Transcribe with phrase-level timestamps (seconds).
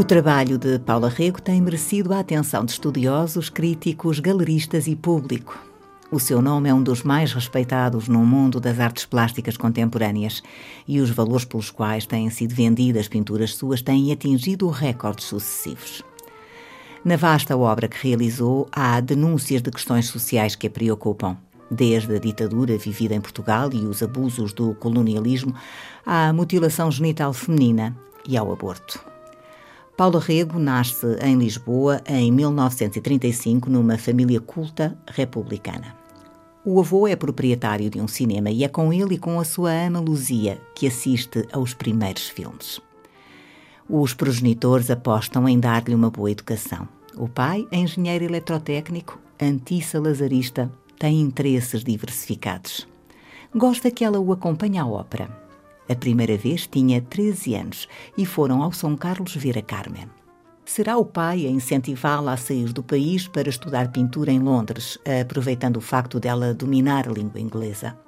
[0.00, 5.62] O trabalho de Paula Rego tem merecido a atenção de estudiosos, críticos, galeristas e público.
[6.10, 10.42] O seu nome é um dos mais respeitados no mundo das artes plásticas contemporâneas
[10.88, 16.02] e os valores pelos quais têm sido vendidas pinturas suas têm atingido recordes sucessivos.
[17.04, 21.36] Na vasta obra que realizou, há denúncias de questões sociais que a preocupam,
[21.70, 25.54] desde a ditadura vivida em Portugal e os abusos do colonialismo
[26.06, 27.94] à mutilação genital feminina
[28.26, 29.10] e ao aborto.
[30.00, 35.94] Paulo Rego nasce em Lisboa em 1935 numa família culta republicana.
[36.64, 39.70] O avô é proprietário de um cinema e é com ele e com a sua
[39.70, 42.80] ama Luzia que assiste aos primeiros filmes.
[43.86, 46.88] Os progenitores apostam em dar-lhe uma boa educação.
[47.14, 52.88] O pai, engenheiro eletrotécnico, anti-salazarista, tem interesses diversificados.
[53.54, 55.49] Gosta que ela o acompanhe à ópera
[55.90, 60.08] a primeira vez tinha 13 anos e foram ao São Carlos ver a Carmen.
[60.64, 65.78] Será o pai a incentivá-la a sair do país para estudar pintura em Londres, aproveitando
[65.78, 67.98] o facto dela dominar a língua inglesa.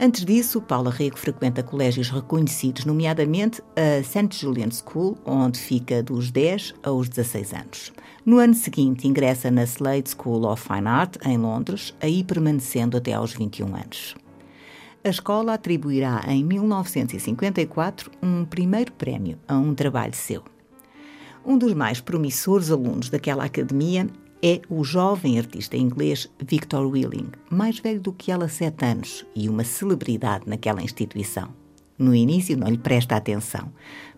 [0.00, 4.30] Antes disso, Paula Rego frequenta colégios reconhecidos, nomeadamente a St.
[4.32, 7.92] Julian School, onde fica dos 10 aos 16 anos.
[8.24, 13.12] No ano seguinte, ingressa na Slade School of Fine Art, em Londres, aí permanecendo até
[13.12, 14.16] aos 21 anos
[15.04, 20.42] a escola atribuirá em 1954 um primeiro prémio a um trabalho seu.
[21.44, 24.08] Um dos mais promissores alunos daquela academia
[24.42, 29.46] é o jovem artista inglês Victor Willing, mais velho do que ela sete anos e
[29.46, 31.50] uma celebridade naquela instituição.
[31.98, 33.70] No início não lhe presta atenção,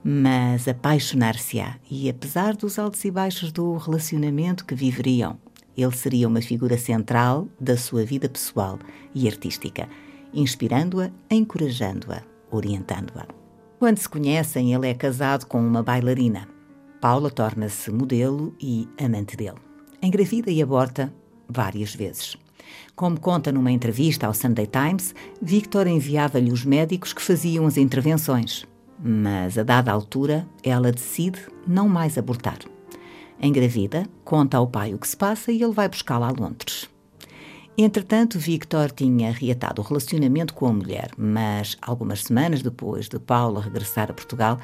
[0.05, 5.37] mas apaixonar-se-á e, apesar dos altos e baixos do relacionamento que viveriam,
[5.77, 8.79] ele seria uma figura central da sua vida pessoal
[9.15, 9.89] e artística
[10.33, 13.27] inspirando-a, encorajando-a, orientando-a.
[13.79, 16.49] Quando se conhecem, ele é casado com uma bailarina.
[17.01, 19.59] Paula torna-se modelo e amante dele.
[20.03, 21.13] Engravida e aborta
[21.49, 22.37] várias vezes.
[22.95, 28.67] Como conta numa entrevista ao Sunday Times, Victor enviava-lhe os médicos que faziam as intervenções,
[28.99, 32.59] mas a dada altura ela decide não mais abortar.
[33.41, 36.89] Engravida, conta ao pai o que se passa e ele vai buscá-la a Londres.
[37.79, 43.61] Entretanto, Victor tinha reatado o relacionamento com a mulher, mas algumas semanas depois de Paula
[43.61, 44.59] regressar a Portugal,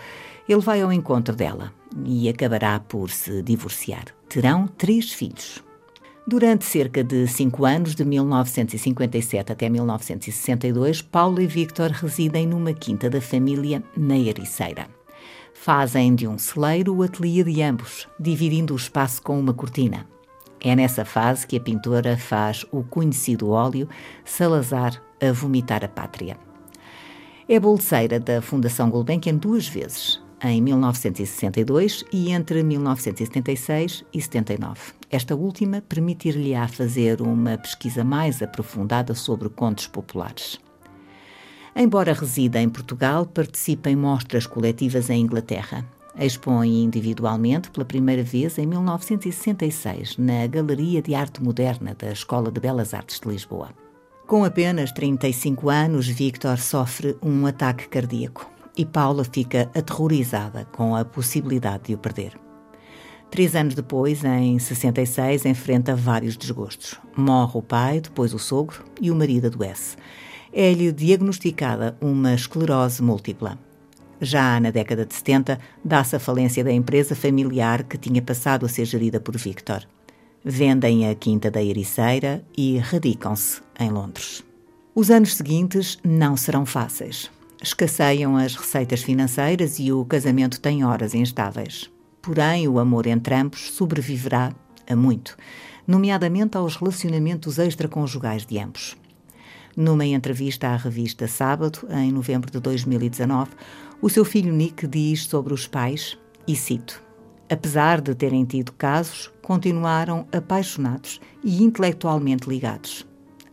[0.49, 1.75] ele vai ao encontro dela
[2.07, 4.07] e acabará por se divorciar.
[4.31, 5.63] Terão três filhos.
[6.27, 13.11] Durante cerca de cinco anos, de 1957 até 1962, Paula e Victor residem numa quinta
[13.11, 14.89] da família na Ericeira.
[15.53, 20.07] Fazem de um celeiro o ateliê de ambos, dividindo o espaço com uma cortina.
[20.65, 23.89] É nessa fase que a pintora faz o conhecido óleo
[24.25, 26.39] Salazar a vomitar a pátria.
[27.49, 34.93] É bolseira da Fundação Gulbenkian duas vezes, em 1962 e entre 1976 e 79.
[35.11, 40.61] Esta última permitir-lhe-á fazer uma pesquisa mais aprofundada sobre contos populares.
[41.75, 45.85] Embora resida em Portugal, participa em mostras coletivas em Inglaterra
[46.25, 52.61] Expõe individualmente pela primeira vez em 1966 na Galeria de Arte Moderna da Escola de
[52.61, 53.71] Belas Artes de Lisboa.
[54.29, 61.05] Com apenas 35 anos, Victor sofre um ataque cardíaco e Paula fica aterrorizada com a
[61.05, 62.39] possibilidade de o perder.
[63.29, 67.01] Três anos depois, em 66, enfrenta vários desgostos.
[67.17, 69.97] Morre o pai, depois o sogro e o marido adoece.
[70.53, 73.59] É-lhe diagnosticada uma esclerose múltipla.
[74.25, 78.69] Já na década de 70, dá-se a falência da empresa familiar que tinha passado a
[78.69, 79.83] ser gerida por Victor.
[80.45, 84.45] Vendem a Quinta da Ericeira e radicam-se em Londres.
[84.95, 87.33] Os anos seguintes não serão fáceis.
[87.61, 91.91] Escasseiam as receitas financeiras e o casamento tem horas instáveis.
[92.21, 94.53] Porém, o amor entre ambos sobreviverá
[94.89, 95.37] a muito,
[95.85, 98.97] nomeadamente aos relacionamentos extraconjugais de ambos.
[99.77, 103.51] Numa entrevista à revista Sábado, em novembro de 2019,
[104.03, 107.01] o seu filho Nick diz sobre os pais, e cito:
[107.49, 113.07] Apesar de terem tido casos, continuaram apaixonados e intelectualmente ligados.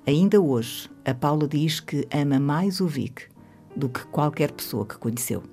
[0.07, 3.25] Ainda hoje, a Paula diz que ama mais o Vic
[3.75, 5.44] do que qualquer pessoa que conheceu.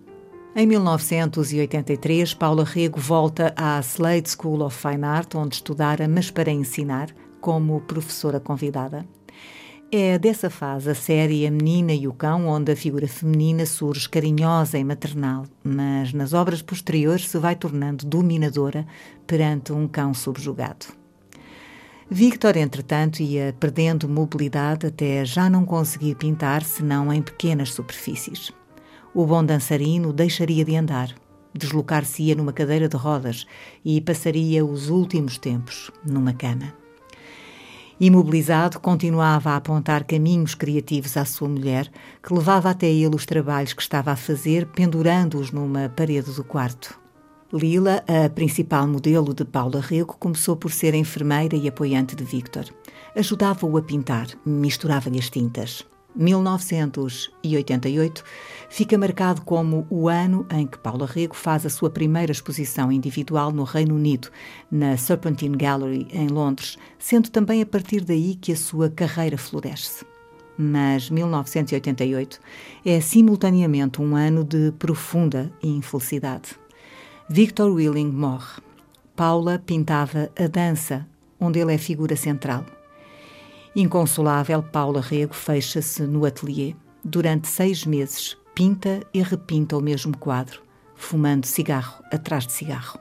[0.54, 6.50] Em 1983, Paula Rego volta à Slade School of Fine Art, onde estudara, mas para
[6.50, 9.06] ensinar, como professora convidada.
[9.91, 14.09] É dessa fase a série A Menina e o Cão, onde a figura feminina surge
[14.09, 18.85] carinhosa e maternal, mas nas obras posteriores se vai tornando dominadora
[19.29, 20.87] perante um cão subjugado.
[22.11, 28.50] Victor, entretanto, ia perdendo mobilidade até já não conseguir pintar senão em pequenas superfícies.
[29.15, 31.15] O bom dançarino deixaria de andar,
[31.55, 33.47] deslocar-se-ia numa cadeira de rodas
[33.85, 36.86] e passaria os últimos tempos numa cama.
[37.98, 41.90] Imobilizado, continuava a apontar caminhos criativos à sua mulher,
[42.22, 47.00] que levava até ele os trabalhos que estava a fazer, pendurando-os numa parede do quarto.
[47.50, 52.66] Lila, a principal modelo de Paula Rego, começou por ser enfermeira e apoiante de Victor.
[53.16, 55.87] Ajudava-o a pintar, misturava-lhe as tintas.
[56.16, 58.24] 1988
[58.68, 63.52] fica marcado como o ano em que Paula Rego faz a sua primeira exposição individual
[63.52, 64.28] no Reino Unido,
[64.70, 70.04] na Serpentine Gallery, em Londres, sendo também a partir daí que a sua carreira floresce.
[70.58, 72.40] Mas 1988
[72.84, 76.58] é simultaneamente um ano de profunda infelicidade.
[77.28, 78.62] Victor Willing morre.
[79.14, 81.06] Paula pintava a dança,
[81.40, 82.64] onde ele é figura central.
[83.78, 86.75] Inconsolável, Paula Rego fecha-se no ateliê.
[87.05, 90.62] Durante seis meses, pinta e repinta o mesmo quadro,
[90.94, 92.99] fumando cigarro atrás de cigarro.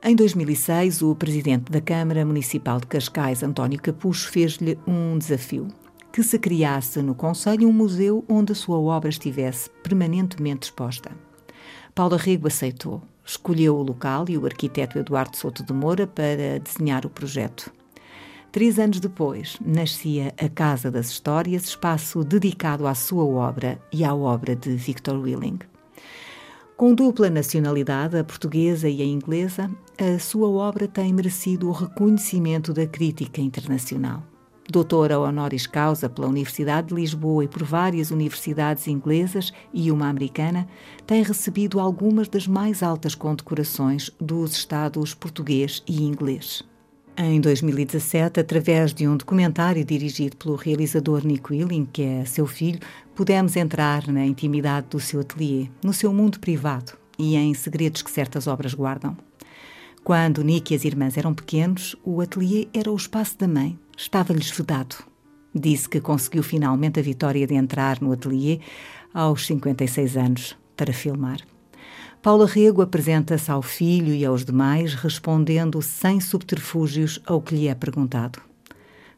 [0.00, 5.66] Em 2006, o presidente da Câmara Municipal de Cascais, António Capucho, fez-lhe um desafio:
[6.12, 11.10] que se criasse no Conselho um museu onde a sua obra estivesse permanentemente exposta.
[11.92, 17.04] Paula Rego aceitou, escolheu o local e o arquiteto Eduardo Souto de Moura para desenhar
[17.04, 17.72] o projeto.
[18.54, 24.14] Três anos depois, nascia a Casa das Histórias, espaço dedicado à sua obra e à
[24.14, 25.58] obra de Victor Willing.
[26.76, 29.68] Com dupla nacionalidade, a portuguesa e a inglesa,
[29.98, 34.22] a sua obra tem merecido o reconhecimento da crítica internacional.
[34.70, 40.68] Doutora honoris causa pela Universidade de Lisboa e por várias universidades inglesas e uma americana,
[41.04, 46.62] tem recebido algumas das mais altas condecorações dos Estados português e inglês.
[47.16, 52.80] Em 2017, através de um documentário dirigido pelo realizador Nick Willing, que é seu filho,
[53.14, 58.10] pudemos entrar na intimidade do seu ateliê, no seu mundo privado e em segredos que
[58.10, 59.16] certas obras guardam.
[60.02, 64.50] Quando Nick e as irmãs eram pequenos, o ateliê era o espaço da mãe, estava-lhes
[64.50, 64.96] vedado.
[65.54, 68.58] Disse que conseguiu finalmente a vitória de entrar no ateliê
[69.14, 71.38] aos 56 anos para filmar.
[72.24, 77.74] Paula Rego apresenta-se ao filho e aos demais, respondendo sem subterfúgios ao que lhe é
[77.74, 78.40] perguntado.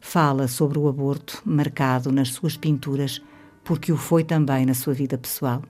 [0.01, 3.23] Fala sobre o aborto, marcado nas suas pinturas,
[3.63, 5.63] porque o foi também na sua vida pessoal.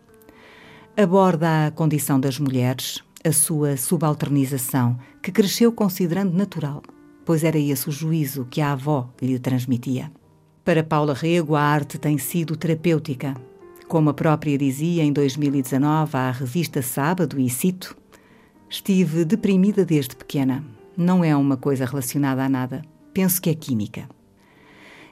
[0.96, 6.82] Aborda a condição das mulheres, a sua subalternização, que cresceu considerando natural,
[7.22, 10.10] pois era esse o juízo que a avó lhe transmitia.
[10.64, 13.36] Para Paula Rego, a arte tem sido terapêutica,
[13.88, 17.96] como a própria dizia em 2019 à revista Sábado, e cito:
[18.68, 20.64] Estive deprimida desde pequena.
[20.96, 22.82] Não é uma coisa relacionada a nada.
[23.12, 24.08] Penso que é química.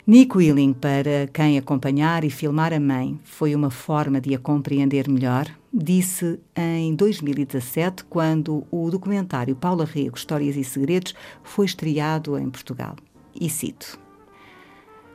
[0.06, 5.09] Nick Willing, para quem acompanhar e filmar a mãe foi uma forma de a compreender
[5.09, 12.50] melhor, disse em 2017, quando o documentário Paula Rego Histórias e Segredos foi estreado em
[12.50, 12.97] Portugal.
[13.35, 13.99] E cito: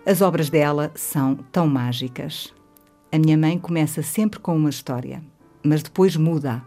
[0.06, 2.52] As obras dela são tão mágicas.
[3.12, 5.24] A minha mãe começa sempre com uma história,
[5.64, 6.62] mas depois muda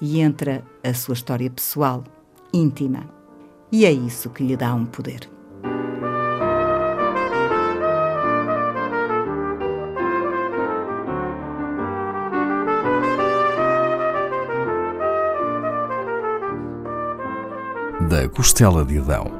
[0.00, 2.02] e entra a sua história pessoal,
[2.52, 3.08] íntima.
[3.70, 5.30] E é isso que lhe dá um poder.
[18.10, 19.30] Da Costela de Adão,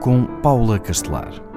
[0.00, 1.51] com Paula Castelar.